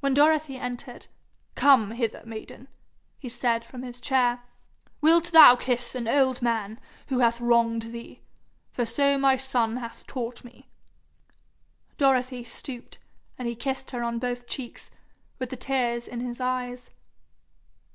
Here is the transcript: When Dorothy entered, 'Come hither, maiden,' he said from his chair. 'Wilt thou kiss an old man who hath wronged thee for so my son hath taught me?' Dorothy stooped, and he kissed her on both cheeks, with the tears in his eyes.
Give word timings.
When 0.00 0.14
Dorothy 0.14 0.56
entered, 0.56 1.08
'Come 1.56 1.90
hither, 1.90 2.22
maiden,' 2.24 2.68
he 3.18 3.28
said 3.28 3.66
from 3.66 3.82
his 3.82 4.00
chair. 4.00 4.42
'Wilt 5.02 5.24
thou 5.24 5.56
kiss 5.56 5.94
an 5.94 6.08
old 6.08 6.40
man 6.40 6.80
who 7.08 7.18
hath 7.18 7.38
wronged 7.38 7.92
thee 7.92 8.22
for 8.72 8.86
so 8.86 9.18
my 9.18 9.36
son 9.36 9.76
hath 9.76 10.06
taught 10.06 10.42
me?' 10.42 10.70
Dorothy 11.98 12.44
stooped, 12.44 12.98
and 13.36 13.46
he 13.46 13.54
kissed 13.54 13.90
her 13.90 14.02
on 14.02 14.18
both 14.18 14.46
cheeks, 14.48 14.90
with 15.38 15.50
the 15.50 15.56
tears 15.58 16.08
in 16.08 16.20
his 16.20 16.40
eyes. 16.40 16.88